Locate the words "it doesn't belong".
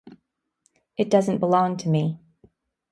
0.97-1.77